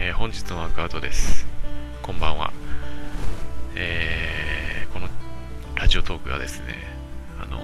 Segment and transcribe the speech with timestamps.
[0.00, 1.44] えー、本日のワークアウトです。
[2.02, 2.52] こんばんは。
[3.74, 5.08] えー、この
[5.74, 6.66] ラジオトークがですね、
[7.42, 7.58] あの、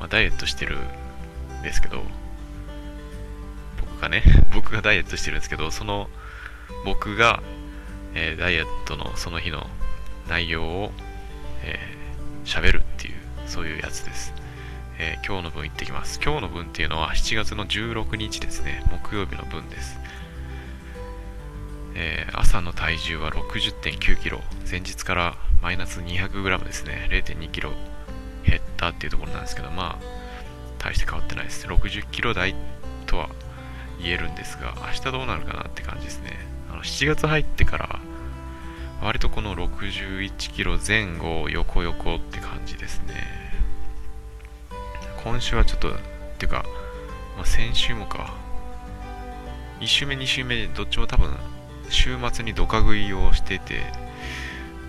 [0.00, 0.78] まあ、ダイエットしてる
[1.60, 2.04] んですけど、
[3.78, 4.22] 僕がね、
[4.54, 6.08] 僕がダイエットしてるんですけど、その
[6.86, 7.42] 僕が、
[8.14, 9.68] えー、ダイエットのその日の
[10.30, 10.92] 内容を
[12.46, 13.14] 喋、えー、るっていう、
[13.46, 14.32] そういうやつです。
[14.96, 16.18] えー、今日の分行ってきます。
[16.18, 20.00] 今日の分っていうのは7月の16日ですね、木曜日の分です。
[21.94, 27.72] えー、朝の体重は60.9キロ、前日からマイナス 200g ですね、0.2キロ
[28.44, 30.22] 減ったっていうところなんですけど、まあ、
[30.78, 31.66] 大して変わってないです。
[31.66, 32.54] 60キロ台
[33.06, 33.28] とは
[34.00, 36.38] 言えるんですが、明日どうなるかなって感じですね。
[36.70, 38.00] あの7月入ってから、
[39.02, 43.14] 割とこの61キロ前後横横って感じですね。
[45.22, 45.98] 今週はちょっと、っ
[46.38, 46.64] ていうか、
[47.36, 48.34] まあ、先週もか、
[49.80, 51.30] 1週目2週目どっちも多分
[51.88, 53.80] 週末にドカ食いをしてて、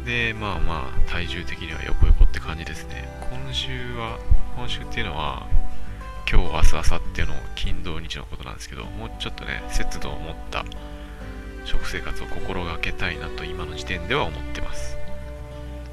[0.05, 3.07] で、まあまあ、体重的には横横って感じですね。
[3.31, 4.19] 今週は、
[4.55, 5.47] 今週っていうのは、
[6.29, 10.65] 今日、明日、明後日の金土日のことなんですけど、もうちょっとね、節度を持った
[11.65, 14.97] 食生活を心がけたいなと今の時点では思ってます。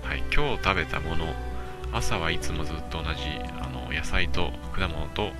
[0.03, 1.33] はい、今日食べたもの、
[1.93, 3.21] 朝はいつもずっと同じ
[3.61, 5.31] あの野菜と果物と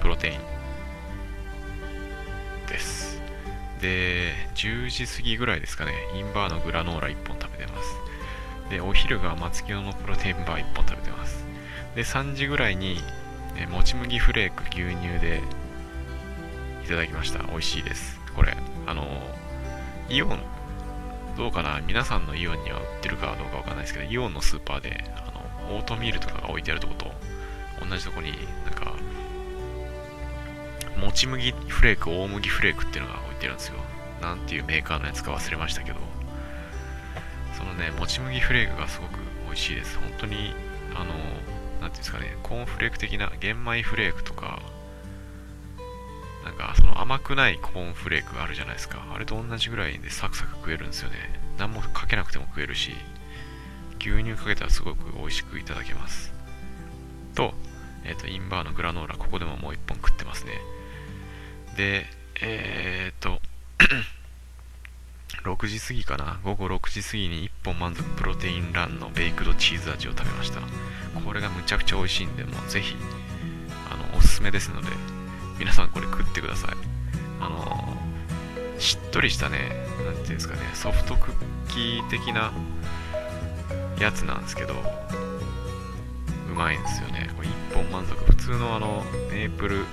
[0.00, 0.51] プロテイン
[3.82, 7.96] で、10時過ぎぐらいですかね、インバーのグラノーラ1本食べてます。
[8.70, 11.44] で、お昼が松木のプロテインバー1本食べてます。
[11.94, 13.00] で、3時ぐらいに、
[13.56, 15.42] えもち麦フレーク牛乳で
[16.84, 17.42] いただきました。
[17.42, 18.18] 美味しいです。
[18.34, 19.06] これ、あの、
[20.08, 20.40] イオン、
[21.36, 21.80] どうかな？
[21.80, 25.32] 皆さんのイオンには売ってるかどうかわかんないですけど、イオンのスーパーで、あ
[25.68, 27.12] の、オートミールとかが置いてあるとこと
[27.84, 28.32] 同じとこに
[28.64, 28.81] なんか、
[31.02, 33.74] もち麦フレーク、大麦フレークっていうのが置いてるんですよ。
[34.20, 35.98] なんていうメーカーのやつか忘れましたけど、
[37.58, 39.98] そのね、もち麦フレークがすごく美味しいです。
[39.98, 40.54] 本当に、
[40.94, 41.12] あの、
[41.80, 44.62] なんていうんですかね、コーンフレーク的な玄米フレークとか、
[46.44, 49.04] なんかその甘くないコーンフレークがあるじゃないですか。
[49.12, 51.16] あれと同じぐらいでサクサク食えるんですよね。
[51.58, 52.92] 何もかけなくても食えるし、
[53.98, 56.32] 牛乳かけたらすごく美味しくいただけます。
[57.34, 57.54] と、
[58.04, 60.60] えっ、ー、と、インバーのグラノーラ、ここでももう一本食ってますね。
[61.76, 62.06] で、
[62.40, 63.40] えっ、と、
[65.44, 66.38] 6時過ぎかな？
[66.44, 70.60] 午後6時過ぎに1本満足プロテインランのベイクドチーズ味を食べました。
[71.24, 72.94] これがむちゃくちゃ美味しいんでもうぜひ
[73.90, 74.88] あのおすすめですので
[75.58, 76.70] 皆さんこれ食ってください。
[77.40, 77.96] あの
[78.78, 81.34] しっとりしたね何ていうんですかねソフトクッ
[81.68, 82.52] キー的な
[83.98, 84.74] やつなんですけど
[86.50, 87.30] うまいんですよね。
[87.36, 88.14] これ1本満足。
[88.24, 89.84] 普通のあのメープル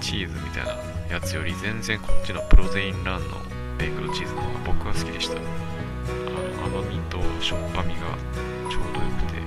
[0.00, 0.76] チーズみたいな
[1.14, 3.36] やつより全然こっちのプロテインランの
[3.78, 5.36] ベークドチーズの方が僕は好きでした。
[5.36, 8.00] あの甘みとしょっぱみが
[8.70, 9.38] ちょうどよくて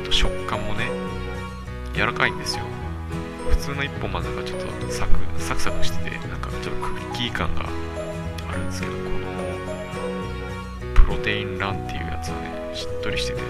[0.00, 0.88] あと食感もね
[1.94, 2.64] 柔らかいんですよ。
[3.50, 7.68] 普通の1本までがちょっとサクサクサクしててなんかちょっとクッキー感が
[8.48, 9.10] あるんですけどこの
[10.94, 13.42] プロテインランっていうやつはねしっとりしてて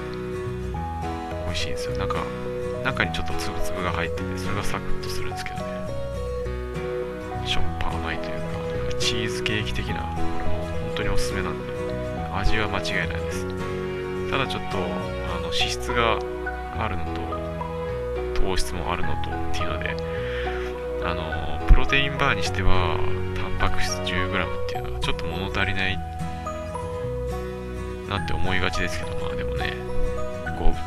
[1.47, 1.97] 美味しいんですよ。
[1.97, 2.17] なんか
[2.83, 5.63] 中にちょっとつぶつぶが入っててそれがサクッとするんですけどね。
[7.47, 8.41] しょっぱ甘いという
[8.91, 11.73] かチーズケーキ的なこれも本当におすすめなんで
[12.35, 13.47] 味は間違いないです。
[14.31, 14.81] ただちょっとあ
[15.41, 16.19] の脂質が
[16.79, 17.05] あるの
[18.35, 19.97] と糖質もあるのとっていうので
[21.05, 22.99] あのプロテインバーにしては
[23.37, 25.99] タンパク質 10g っていうのはちょっと物足りない
[28.09, 29.75] なんて思いがちですけどまあでもね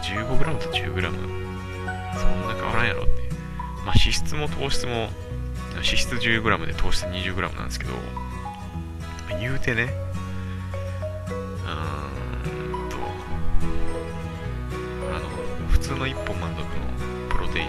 [0.01, 1.44] 15g と 10g
[4.05, 5.09] 脂質も糖質も、
[5.73, 7.93] 脂質 10g で糖質 20g なんですけど、
[9.39, 9.91] 言うてね、
[11.25, 12.97] うーんと、
[15.11, 15.27] あの、
[15.69, 16.67] 普通の1本満足の
[17.29, 17.67] プロテイン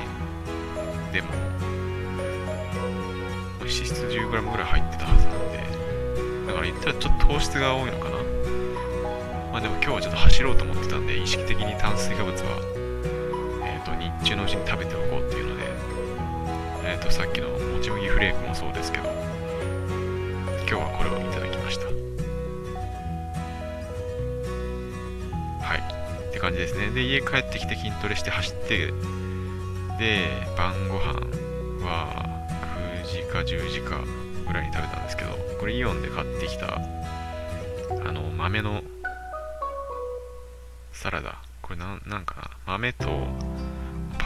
[1.10, 1.28] でも、
[3.60, 5.56] 脂質 10g ぐらい入ってたはずなんで、
[6.48, 8.16] だから言ったらちょっと糖質が多いのかな。
[9.52, 12.58] まあでも今日はちょっと走ろうと思ってたんで、意識的に炭水化物は
[13.64, 15.45] えー、と日中のうちに食べておこうっていう、
[16.86, 19.04] えっ、ー、と、さっきのもち麦フレークもそうですけど、
[20.60, 21.86] 今日はこれをいただきました。
[25.66, 25.78] はい。
[26.28, 26.90] って感じですね。
[26.90, 28.92] で、家帰ってきて筋トレして走って、
[29.98, 31.20] で、晩ご飯
[31.84, 32.24] は
[33.02, 34.04] 9時か10時か
[34.46, 38.84] ぐらいに食べたんですけど、これイオンで買ってきた、あの、豆の
[40.92, 41.38] サラダ。
[41.62, 43.26] これなん、なんかな豆と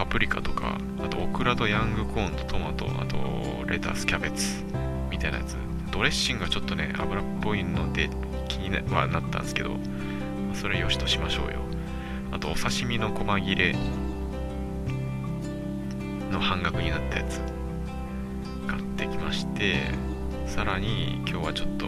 [0.00, 3.18] パプリカとか、あとオクラとヤングコーンとトマト、あと
[3.66, 4.64] レタス、キャベツ、
[5.10, 5.58] 3たいなやつ。
[5.92, 8.08] ドレッシングはちょっとね油っぽいので
[8.48, 9.76] 気にはなったんですけど
[10.54, 11.58] それよしとしましょうよ。
[12.32, 13.76] あとお刺身の細切れ
[16.32, 17.38] の半額になったやつ。
[18.66, 19.82] 買ってきまして
[20.46, 21.84] さらに今日はちょっと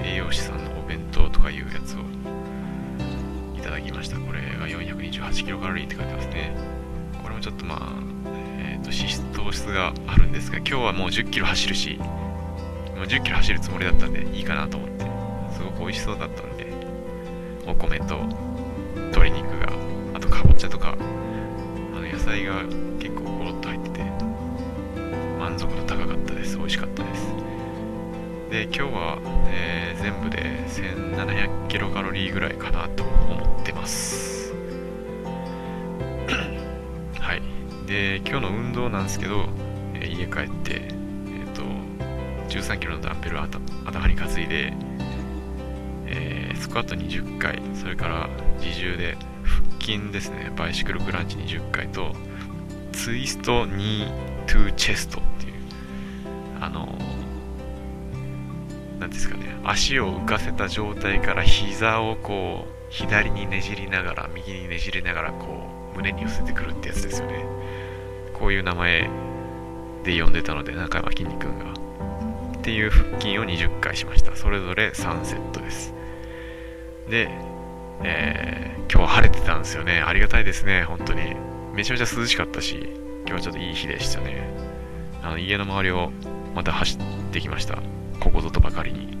[0.00, 2.02] 栄養士さんのお弁当とかいうやつを
[3.58, 4.16] いただきました。
[4.16, 6.75] これが428キロカロリーって書いてますね。
[7.36, 7.78] もちょっとまあ、
[8.58, 11.98] えー、と脂質糖質があるんですが今日はもう10キロ走るし
[12.96, 15.04] もう10キロ走るつもりだったんでいいかなと思って
[15.52, 16.66] すごく美味しそうだったんで
[17.66, 18.18] お米と
[18.94, 19.72] 鶏肉が
[20.14, 22.62] あとかぼちゃとかあの野菜が
[22.98, 24.00] 結構ゴロッと入ってて
[25.38, 26.56] 満足度高かったです。
[26.56, 27.26] 美味しかったです。
[28.50, 29.18] で今日は、
[29.48, 30.38] えー、全部で
[30.68, 34.35] 1700キロカロリーぐらいかなと思ってます。
[37.86, 39.46] で今日の運動なんですけど、
[39.94, 41.62] え、家帰ってえ、ー、と
[42.48, 44.72] 13キロのダンベルを頭に担いで、
[46.06, 48.28] えー、スクワット20回それから
[48.58, 52.12] 自重で腹筋ですねバイシクルクランチ20回と
[52.92, 55.52] ツイストニートゥーチェストっていう
[56.60, 56.98] あの
[58.98, 67.44] 何ですかね足を浮かせた状態から膝をこう左にねじりながら右にねじりながらこう胸に寄せてくるってやつですよね。
[68.34, 69.10] こういう名前
[70.04, 71.72] で呼んでたので中山きんに君が。
[72.58, 74.34] っていう腹筋を20回しました。
[74.36, 75.94] それぞれ3セットです。
[77.08, 77.28] で、
[78.02, 80.00] えー、今日は晴れてたんですよね。
[80.00, 80.82] ありがたいですね。
[80.84, 81.36] 本当に。
[81.74, 82.88] めちゃめちゃ涼しかったし
[83.26, 84.48] 今日はちょっといい日でしたね。
[85.22, 86.10] あの家の周りを
[86.54, 87.00] また走っ
[87.32, 87.78] てきました。
[88.20, 89.16] ここぞとばかりに。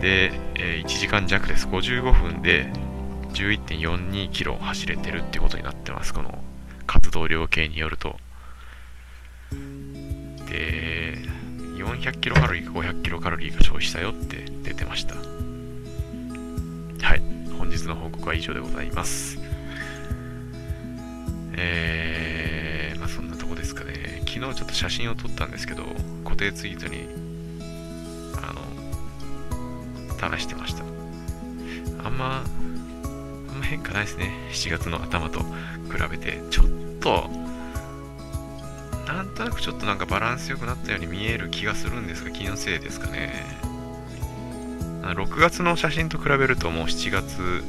[0.00, 1.66] で、えー、1時間弱です。
[1.66, 2.70] 55分で
[3.32, 6.14] 11.42キロ走れてるってことになってます。
[6.14, 6.42] この
[6.86, 8.16] 活動量計によると。
[10.50, 11.16] で
[11.76, 15.14] 400キロカロリーか500キロカロリーが消費したよって出てました。
[15.14, 17.22] はい。
[17.58, 19.38] 本日の報告は以上でございます。
[21.56, 24.22] えー、まあそんなとこですかね。
[24.26, 25.84] 昨日ちょっと写真を撮ったんですけど
[26.24, 27.08] 固定ツイートに
[28.36, 28.60] あの
[30.16, 30.84] 垂らしてました。
[32.04, 32.87] あんまあんま
[33.68, 34.32] 変化ないですね。
[34.50, 35.46] 7月の頭と比
[36.10, 36.66] べてちょっ
[37.00, 37.28] と
[39.06, 43.44] なんとなくちょっとなんかバランス良くなったように見える気がするんですが気のせいですかね。
[45.02, 47.64] 6月の写真と比べるともう7月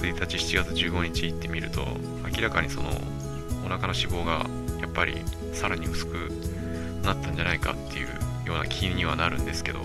[0.00, 1.86] 1日7月15日行ってみると
[2.34, 2.90] 明らかにその
[3.64, 4.46] お腹の脂肪が
[4.80, 5.22] やっぱり
[5.52, 6.14] さらに薄く
[7.04, 8.08] なったんじゃないかっていう
[8.46, 9.78] ような気にはなるんですけど。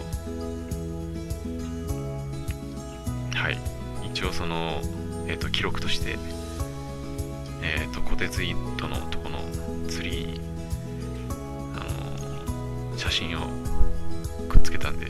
[3.36, 3.79] はい。
[4.14, 4.82] 一応その、
[5.28, 6.18] えーと、記録として、
[7.62, 9.40] えーと、固定ツイートのとこの
[9.88, 10.42] ツリーに、
[11.76, 13.48] あの写真を
[14.48, 15.08] くっつけたんで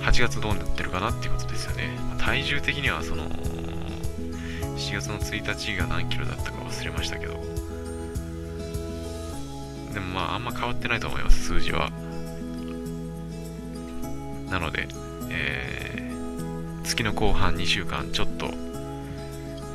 [0.00, 1.90] 8月どうなってるかなっていうことですよね。
[2.18, 3.28] 体重的にはその
[4.76, 7.34] 7月の1日が何キロだったか忘れましたけど。
[9.92, 11.90] でもまああんま変わってないと思います数字は。
[14.48, 14.88] なので、
[15.30, 15.89] えー、
[16.90, 18.50] 月の後半2週間ちょっと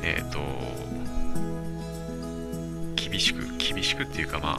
[0.02, 0.38] えっ、ー、と
[2.94, 4.58] 厳しく厳しくっていうかま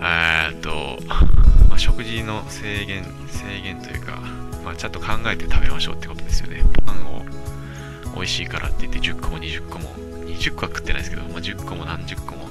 [0.00, 0.98] あえっ、ー、と、
[1.70, 4.18] まあ、食事の制限制限というか、
[4.64, 6.62] まあ、ちゃんと考えて食べましょうってことですよね。
[6.84, 7.24] パンを
[8.16, 9.94] 美味しいからって言って10個も20個も
[10.26, 12.41] 20個は食ってないですけど、まあ、10個も何十個も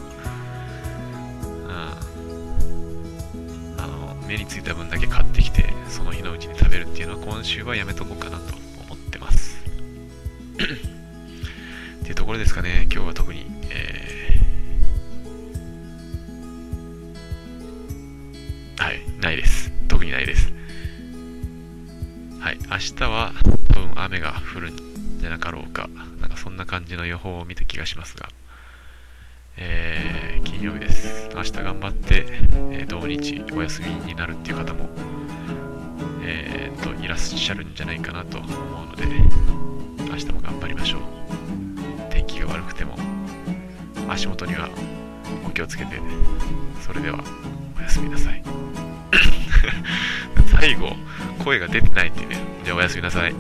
[4.31, 9.61] 目についた分だけ買ってきてその日のうちに食べるっていうのは今週はやめとこうかなと思ってます。
[10.55, 19.69] っていうところですかね今日は特に、えー、はいないです。
[19.89, 20.53] 特にないです。
[22.39, 23.33] はい明日は
[23.73, 25.89] 多分雨が降るんじゃなかろうか。
[26.21, 28.29] なんかそんな感じの予報を見た気がしますが。
[29.57, 30.30] えー、
[30.61, 31.27] 金曜日です。
[31.33, 32.23] 明日頑張って、
[32.69, 34.89] えー、土日お休みになるっていう方も、
[36.21, 39.07] えー、といらっしゃるんじゃないかなと思うので、
[40.07, 41.01] 明日も頑張りましょう。
[42.11, 42.95] 天気が悪くても、
[44.07, 44.69] 足元には
[45.47, 45.99] お気をつけて、
[46.85, 47.23] それでは
[47.75, 48.43] おやすみなさい。
[50.59, 50.91] 最後、
[51.43, 52.37] 声が出てないっていうね。
[52.63, 53.33] じゃあおやすみなさい。